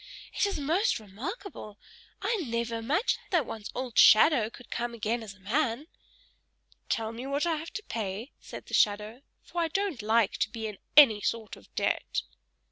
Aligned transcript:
"It 0.33 0.47
is 0.47 0.57
most 0.59 0.99
remarkable: 0.99 1.77
I 2.23 2.37
never 2.37 2.73
imagined 2.75 3.21
that 3.29 3.45
one's 3.45 3.69
old 3.75 3.99
shadow 3.99 4.49
could 4.49 4.71
come 4.71 4.95
again 4.95 5.21
as 5.21 5.35
a 5.35 5.39
man." 5.39 5.85
"Tell 6.89 7.11
me 7.11 7.27
what 7.27 7.45
I 7.45 7.57
have 7.57 7.69
to 7.73 7.83
pay," 7.83 8.31
said 8.39 8.65
the 8.65 8.73
shadow; 8.73 9.21
"for 9.43 9.61
I 9.61 9.67
don't 9.67 10.01
like 10.01 10.37
to 10.39 10.49
be 10.49 10.65
in 10.65 10.79
any 10.97 11.21
sort 11.21 11.55
of 11.55 11.71
debt." 11.75 12.23